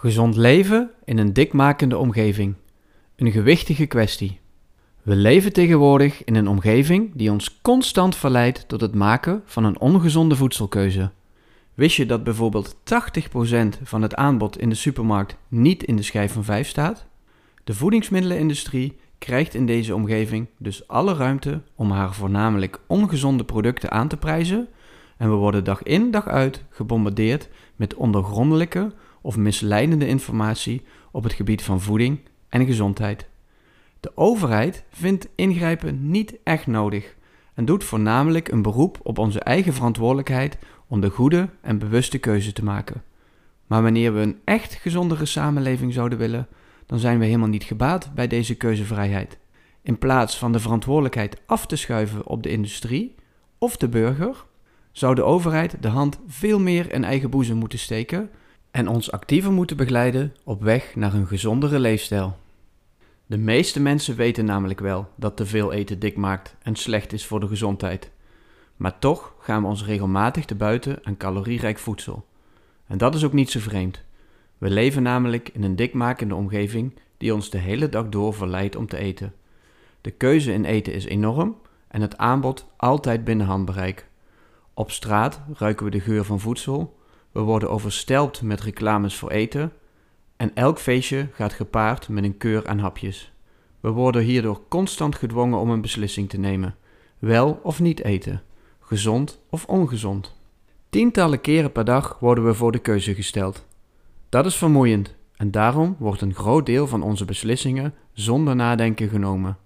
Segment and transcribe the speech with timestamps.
[0.00, 2.54] Gezond leven in een dikmakende omgeving.
[3.16, 4.40] Een gewichtige kwestie.
[5.02, 9.80] We leven tegenwoordig in een omgeving die ons constant verleidt tot het maken van een
[9.80, 11.10] ongezonde voedselkeuze.
[11.74, 12.80] Wist je dat bijvoorbeeld 80%
[13.82, 17.06] van het aanbod in de supermarkt niet in de schijf van 5 staat?
[17.64, 24.08] De voedingsmiddelenindustrie krijgt in deze omgeving dus alle ruimte om haar voornamelijk ongezonde producten aan
[24.08, 24.68] te prijzen
[25.16, 31.32] en we worden dag in dag uit gebombardeerd met ondergrondelijke of misleidende informatie op het
[31.32, 33.28] gebied van voeding en gezondheid.
[34.00, 37.16] De overheid vindt ingrijpen niet echt nodig
[37.54, 42.52] en doet voornamelijk een beroep op onze eigen verantwoordelijkheid om de goede en bewuste keuze
[42.52, 43.02] te maken.
[43.66, 46.48] Maar wanneer we een echt gezondere samenleving zouden willen,
[46.86, 49.38] dan zijn we helemaal niet gebaat bij deze keuzevrijheid.
[49.82, 53.14] In plaats van de verantwoordelijkheid af te schuiven op de industrie
[53.58, 54.44] of de burger,
[54.92, 58.30] zou de overheid de hand veel meer in eigen boezem moeten steken
[58.70, 62.36] en ons actiever moeten begeleiden op weg naar een gezondere leefstijl.
[63.26, 67.26] De meeste mensen weten namelijk wel dat te veel eten dik maakt en slecht is
[67.26, 68.10] voor de gezondheid.
[68.76, 72.26] Maar toch gaan we ons regelmatig te buiten aan calorierijk voedsel.
[72.86, 74.02] En dat is ook niet zo vreemd.
[74.58, 78.86] We leven namelijk in een dikmakende omgeving die ons de hele dag door verleidt om
[78.86, 79.34] te eten.
[80.00, 81.56] De keuze in eten is enorm
[81.88, 84.06] en het aanbod altijd binnen handbereik.
[84.74, 86.98] Op straat ruiken we de geur van voedsel,
[87.32, 89.72] we worden overstelpt met reclames voor eten
[90.36, 93.32] en elk feestje gaat gepaard met een keur aan hapjes.
[93.80, 96.76] We worden hierdoor constant gedwongen om een beslissing te nemen:
[97.18, 98.42] wel of niet eten,
[98.80, 100.38] gezond of ongezond.
[100.90, 103.66] Tientallen keren per dag worden we voor de keuze gesteld.
[104.28, 109.58] Dat is vermoeiend en daarom wordt een groot deel van onze beslissingen zonder nadenken genomen.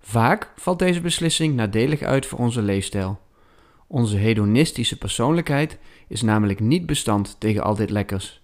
[0.00, 3.20] Vaak valt deze beslissing nadelig uit voor onze leefstijl.
[3.92, 8.42] Onze hedonistische persoonlijkheid is namelijk niet bestand tegen al dit lekkers.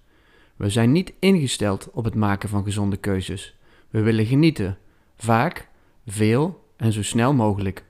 [0.56, 3.56] We zijn niet ingesteld op het maken van gezonde keuzes.
[3.90, 4.78] We willen genieten,
[5.16, 5.68] vaak,
[6.06, 7.84] veel en zo snel mogelijk.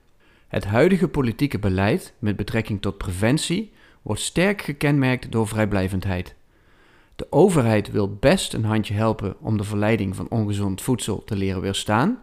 [0.48, 6.34] Het huidige politieke beleid met betrekking tot preventie wordt sterk gekenmerkt door vrijblijvendheid.
[7.16, 11.60] De overheid wil best een handje helpen om de verleiding van ongezond voedsel te leren
[11.60, 12.22] weerstaan,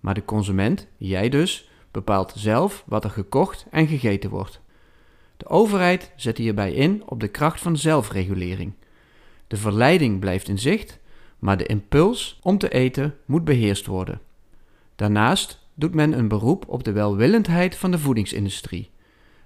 [0.00, 4.60] maar de consument, jij dus, bepaalt zelf wat er gekocht en gegeten wordt.
[5.36, 8.72] De overheid zet hierbij in op de kracht van zelfregulering.
[9.46, 10.98] De verleiding blijft in zicht,
[11.38, 14.20] maar de impuls om te eten moet beheerst worden.
[14.96, 18.90] Daarnaast doet men een beroep op de welwillendheid van de voedingsindustrie.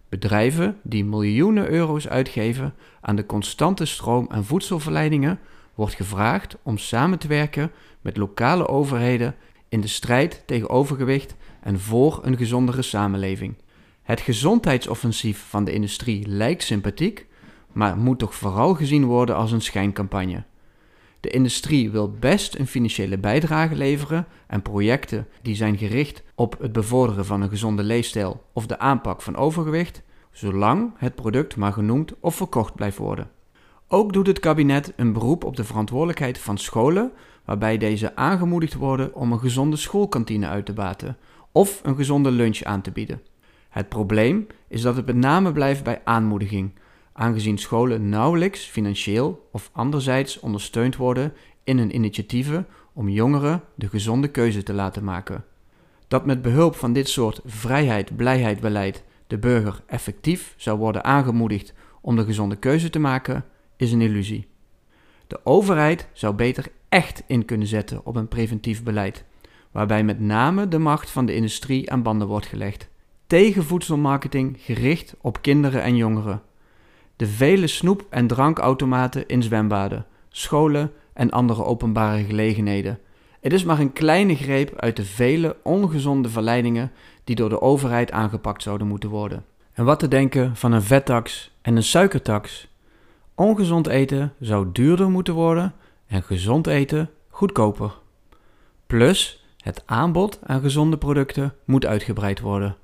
[0.09, 5.38] Bedrijven die miljoenen euro's uitgeven aan de constante stroom aan voedselverleidingen,
[5.75, 9.34] wordt gevraagd om samen te werken met lokale overheden
[9.69, 13.54] in de strijd tegen overgewicht en voor een gezondere samenleving.
[14.02, 17.26] Het gezondheidsoffensief van de industrie lijkt sympathiek,
[17.72, 20.44] maar moet toch vooral gezien worden als een schijncampagne.
[21.20, 26.72] De industrie wil best een financiële bijdrage leveren en projecten die zijn gericht op het
[26.72, 32.14] bevorderen van een gezonde leefstijl of de aanpak van overgewicht, zolang het product maar genoemd
[32.20, 33.31] of verkocht blijft worden.
[33.88, 37.12] Ook doet het kabinet een beroep op de verantwoordelijkheid van scholen,
[37.44, 41.16] waarbij deze aangemoedigd worden om een gezonde schoolkantine uit te baten
[41.54, 43.22] of een gezonde lunch aan te bieden.
[43.69, 46.72] Het probleem is dat het met name blijft bij aanmoediging,
[47.12, 51.32] aangezien scholen nauwelijks financieel of anderzijds ondersteund worden
[51.64, 55.44] in hun initiatieven om jongeren de gezonde keuze te laten maken.
[56.09, 62.16] Dat met behulp van dit soort vrijheid-blijheid beleid de burger effectief zou worden aangemoedigd om
[62.16, 63.44] de gezonde keuze te maken,
[63.76, 64.47] is een illusie.
[65.26, 69.25] De overheid zou beter echt in kunnen zetten op een preventief beleid,
[69.74, 72.88] waarbij met name de macht van de industrie aan banden wordt gelegd
[73.26, 76.42] tegen voedselmarketing gericht op kinderen en jongeren.
[77.16, 82.98] De vele snoep- en drankautomaten in zwembaden, scholen en andere openbare gelegenheden.
[83.40, 86.93] Het is maar een kleine greep uit de vele ongezonde verleidingen
[87.25, 89.44] die door de overheid aangepakt zouden moeten worden.
[89.72, 92.69] En wat te denken van een vettax en een suikertax?
[93.34, 95.75] Ongezond eten zou duurder moeten worden
[96.06, 97.99] en gezond eten goedkoper.
[98.87, 102.76] Plus, het aanbod aan gezonde producten moet uitgebreid worden.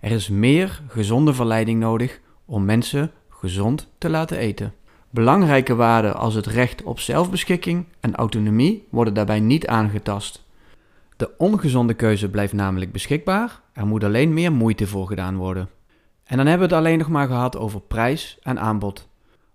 [0.00, 4.74] Er is meer gezonde verleiding nodig om mensen gezond te laten eten.
[5.10, 10.44] Belangrijke waarden als het recht op zelfbeschikking en autonomie worden daarbij niet aangetast.
[11.16, 15.68] De ongezonde keuze blijft namelijk beschikbaar, er moet alleen meer moeite voor gedaan worden.
[16.24, 19.08] En dan hebben we het alleen nog maar gehad over prijs en aanbod.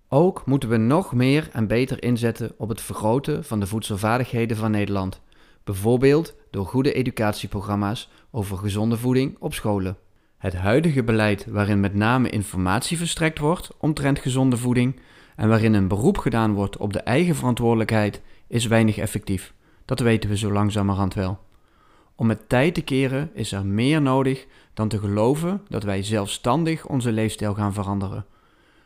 [0.10, 4.72] Ook moeten we nog meer en beter inzetten op het vergroten van de voedselvaardigheden van
[4.72, 5.22] Nederland,
[5.64, 9.98] bijvoorbeeld door goede educatieprogramma's over gezonde voeding op scholen.
[10.38, 15.00] Het huidige beleid, waarin met name informatie verstrekt wordt omtrent gezonde voeding
[15.36, 19.54] en waarin een beroep gedaan wordt op de eigen verantwoordelijkheid, is weinig effectief.
[19.86, 21.40] Dat weten we zo langzamerhand wel.
[22.16, 26.86] Om het tijd te keren is er meer nodig dan te geloven dat wij zelfstandig
[26.88, 28.26] onze leefstijl gaan veranderen.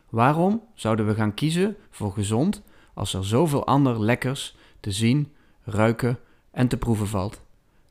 [0.10, 2.64] Waarom zouden we gaan kiezen voor gezond
[2.94, 5.32] als er zoveel ander lekkers te zien,
[5.64, 6.20] ruiken
[6.58, 7.42] en te proeven valt?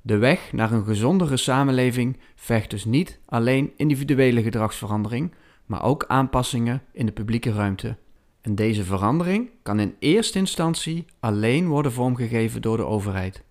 [0.02, 5.34] De weg naar een gezondere samenleving vecht dus niet alleen individuele gedragsverandering,
[5.66, 7.96] maar ook aanpassingen in de publieke ruimte.
[8.40, 13.42] En deze verandering kan in eerste instantie alleen worden vormgegeven door de overheid.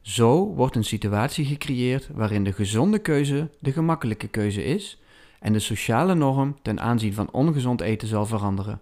[0.00, 5.00] Zo wordt een situatie gecreëerd waarin de gezonde keuze de gemakkelijke keuze is
[5.40, 8.80] en de sociale norm ten aanzien van ongezond eten zal veranderen.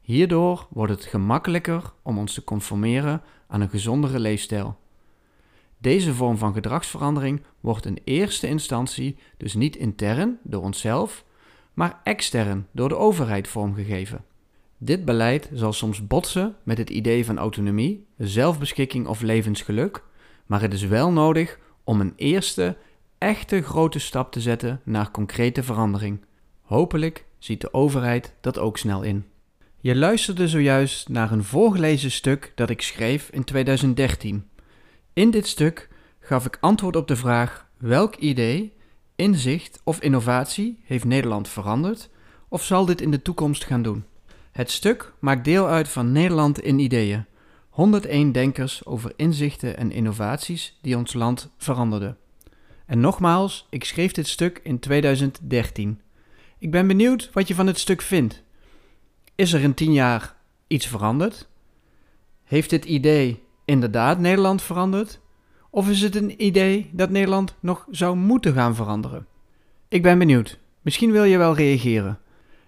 [0.00, 4.78] Hierdoor wordt het gemakkelijker om ons te conformeren aan een gezondere leefstijl.
[5.80, 11.24] Deze vorm van gedragsverandering wordt in eerste instantie dus niet intern door onszelf,
[11.74, 14.24] maar extern door de overheid vormgegeven.
[14.78, 20.04] Dit beleid zal soms botsen met het idee van autonomie, zelfbeschikking of levensgeluk,
[20.46, 22.76] maar het is wel nodig om een eerste,
[23.18, 26.24] echte grote stap te zetten naar concrete verandering.
[26.62, 29.24] Hopelijk ziet de overheid dat ook snel in.
[29.82, 34.44] Je luisterde zojuist naar een voorgelezen stuk dat ik schreef in 2013.
[35.12, 35.88] In dit stuk
[36.20, 38.72] gaf ik antwoord op de vraag welk idee,
[39.16, 42.10] inzicht of innovatie heeft Nederland veranderd
[42.48, 44.04] of zal dit in de toekomst gaan doen.
[44.52, 47.24] Het stuk maakt deel uit van Nederland in ideeën.
[47.70, 52.16] 101 denkers over inzichten en innovaties die ons land veranderden.
[52.86, 56.00] En nogmaals, ik schreef dit stuk in 2013.
[56.58, 58.42] Ik ben benieuwd wat je van het stuk vindt.
[59.34, 60.36] Is er in 10 jaar
[60.66, 61.48] iets veranderd?
[62.44, 65.20] Heeft dit idee inderdaad Nederland veranderd?
[65.70, 69.26] Of is het een idee dat Nederland nog zou moeten gaan veranderen?
[69.88, 70.58] Ik ben benieuwd.
[70.80, 72.18] Misschien wil je wel reageren.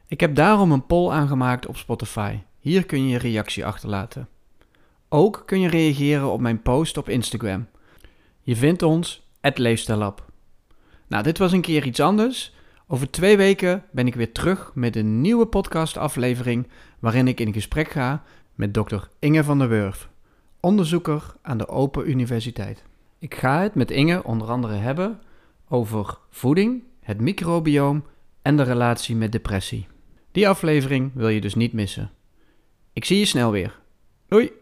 [0.06, 2.38] Ik heb daarom een poll aangemaakt op Spotify.
[2.60, 4.28] Hier kun je je reactie achterlaten.
[5.08, 7.66] Ook kun je reageren op mijn post op Instagram.
[8.43, 10.25] Je vindt ons Leefstijlab.
[11.06, 12.54] Nou, dit was een keer iets anders.
[12.87, 16.69] Over twee weken ben ik weer terug met een nieuwe podcastaflevering
[16.99, 18.22] waarin ik in gesprek ga
[18.54, 20.08] met dokter Inge van der Wurf,
[20.62, 22.82] onderzoeker aan de Open Universiteit.
[23.19, 25.20] Ik ga het met Inge onder andere hebben
[25.69, 28.05] over voeding, het microbioom
[28.43, 29.87] en de relatie met depressie.
[30.32, 32.11] Die aflevering wil je dus niet missen.
[32.93, 33.81] Ik zie je snel weer.
[34.29, 34.62] Doei!